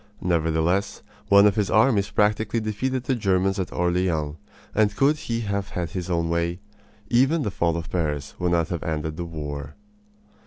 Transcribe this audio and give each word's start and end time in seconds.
Nevertheless, 0.23 1.03
one 1.29 1.45
of 1.45 1.53
his 1.55 1.69
armies 1.69 2.09
practically 2.09 2.59
defeated 2.59 3.03
the 3.03 3.13
Germans 3.13 3.59
at 3.59 3.71
Orleans; 3.71 4.35
and 4.73 4.95
could 4.95 5.15
he 5.15 5.41
have 5.41 5.69
had 5.69 5.91
his 5.91 6.09
own 6.09 6.27
way, 6.27 6.59
even 7.11 7.43
the 7.43 7.51
fall 7.51 7.77
of 7.77 7.91
Paris 7.91 8.33
would 8.39 8.51
not 8.51 8.69
have 8.69 8.81
ended 8.81 9.15
the 9.15 9.25
war. 9.25 9.75